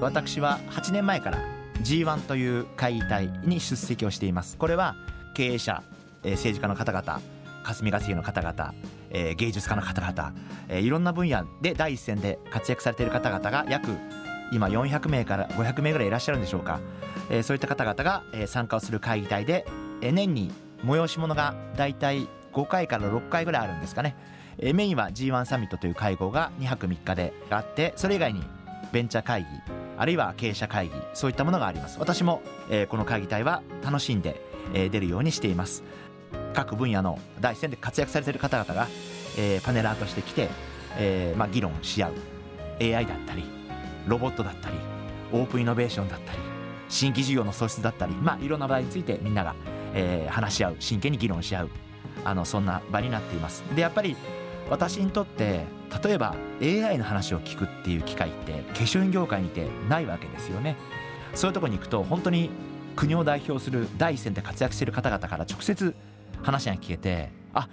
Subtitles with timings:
[0.00, 1.38] 私は8年前から
[1.82, 4.56] G1 という会議体に出席をしています。
[4.56, 4.96] これは
[5.34, 5.82] 経営者、
[6.22, 7.20] え、政治家の方々
[7.64, 8.74] 霞が関の方々、
[9.10, 10.32] え、芸術家の方々、
[10.68, 13.96] え、いろんな分野で第一線で活躍されている方々が約
[14.52, 16.80] 今400名から500名ぐらいいらっしゃるんでしょうか、
[17.30, 19.66] え、そういった方々が、え、参加をする会議体で、
[20.00, 20.52] え、年に
[20.84, 24.14] 催し物がだいたい5回から6回ぐらいあるんですかね、
[24.58, 28.42] え、メインは G1 サミットという会合が2泊3日であってそれ以外に
[28.92, 29.48] ベンチャー会議
[29.96, 31.98] あるいは経営者会議そういったものがあります。
[31.98, 34.40] 私も、えー、この会議体は楽しんで、
[34.72, 35.84] えー、出るようにしています。
[36.52, 38.88] 各分野の第一線で活躍されている方々が、
[39.38, 40.48] えー、パネラーとして来て、
[40.96, 42.12] えーまあ、議論し合う。
[42.80, 43.44] AI だったり
[44.06, 44.76] ロボットだったり
[45.32, 46.38] オープンイノベーションだったり
[46.88, 49.54] 新規事業の創出だったり、まあ、いろんな話題についてみんなが、
[49.94, 50.76] えー、話し合う。
[50.80, 51.70] 真剣に議論し合う。
[52.24, 53.62] あのそんな場になっています。
[53.74, 54.16] でやっぱり
[54.70, 55.64] 私にとって
[56.02, 60.76] 例えば AI の話を聞くっていう機会って化粧品業界にてないわけですよね。
[61.34, 62.50] そういうとこに行くと本当に
[62.96, 65.94] 国を代表する第一線で活躍している方々から直接
[66.42, 67.68] 話が聞けてあ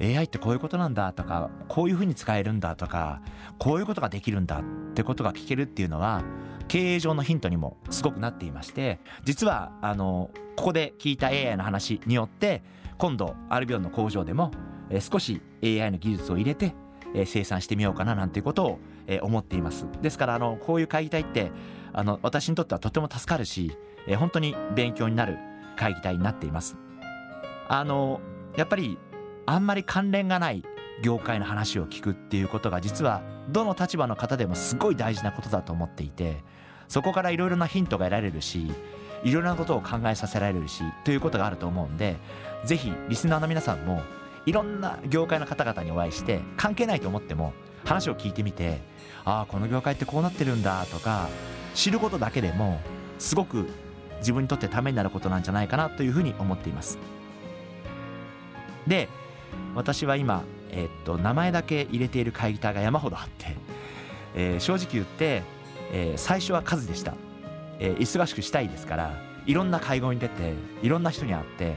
[0.00, 3.22] AI ってこういうことなんだとかこういうふうに使えるんだとか
[3.58, 4.62] こういうことができるんだっ
[4.94, 6.22] てことが聞けるっていうのは
[6.68, 12.62] 経営上のヒントにもすごくなっていまして実はあのここで聞いた AI の話によって
[12.98, 14.50] 今度アルビオンの工場でも
[14.90, 16.74] え少し AI の技術を入れて
[17.14, 19.86] え生産してみようかななんていうことをえ思っています。
[20.02, 21.50] ですからあのこういう会議体って
[21.92, 23.76] あの私にとってはとても助かるし
[24.06, 25.38] え本当に勉強になる
[25.76, 26.76] 会議体になっています。
[27.68, 28.20] あの
[28.56, 28.98] やっぱり
[29.46, 30.64] あんまり関連がない
[31.02, 36.42] 業界の話を聞くっていうことが実はどの立場の方でもすごい大事なことだと思っていて
[36.88, 38.72] そこからいろいろなヒントが得られるし
[39.22, 42.16] いろいろなことを考えさせられるしということがあると思うんで
[42.64, 44.02] 是非リスナーの皆さんも
[44.46, 47.52] いろんな業界の方々にお会いして関係ないと思っても
[47.84, 48.80] 話を聞いてみて
[49.24, 51.28] ああこの業界ってこうなってるんだとか
[51.74, 52.80] 知ることだけでも
[53.18, 53.66] すごく
[54.18, 56.98] 自分にとってためになることなんじゃないかなというふうに思っています。
[58.86, 59.08] で
[59.74, 63.56] 私は今、えー、っと名前だけ入れている会議体が山ほどあって、
[64.34, 65.42] えー、正直言って、
[65.92, 67.14] えー、最初は数でした、
[67.78, 71.74] えー、忙しくしたいですからいろんな会合に出ていろんな人に会って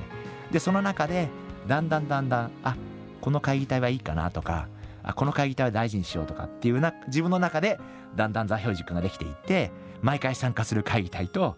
[0.51, 1.29] でその中で
[1.69, 2.75] だんだんだんだんあ
[3.21, 4.67] この会議体はいいかなとか
[5.03, 7.79] あこの会議体は大事にしようとかっていうな自分の中で
[8.15, 9.71] だんだん座標軸ができていって
[10.01, 11.57] 毎回参加する会議体と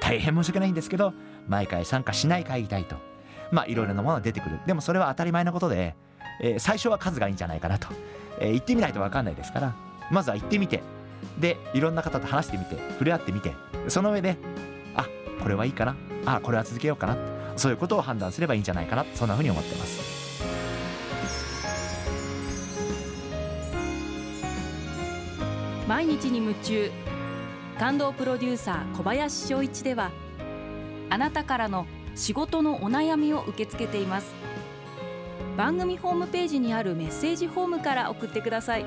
[0.00, 1.14] 大変申し訳ないんですけど
[1.48, 2.96] 毎回参加しない会議体と
[3.50, 4.60] まあいろいろなものが出てくる。
[4.66, 5.94] でもそれは当たり前のことで、
[6.40, 7.88] えー、最初は数がいいんじゃないかなと、
[8.38, 9.74] えー、行ってみないと分かんないですから
[10.10, 10.82] まずは行ってみて
[11.38, 13.52] でいろんな方と話してみて触れ合ってみて
[13.88, 14.36] その上で
[14.94, 15.06] あ
[15.42, 19.04] これはいいかなあこれは続けようかなそういうことを判断すればいいんじゃないかな。
[19.14, 20.22] そんなふうに思ってます。
[25.88, 26.90] 毎日に夢中。
[27.78, 30.12] 感動プロデューサー小林翔一では
[31.10, 34.32] あなたからの仕事のお悩みを受け付けています。
[35.56, 38.84] 番組ホームページにあるメッセージホームから送ってください。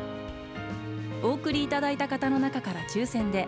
[1.23, 3.47] お送りいただいた方の中から抽選で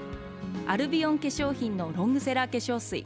[0.68, 3.06] アルビオン化粧品のロングセラー化粧水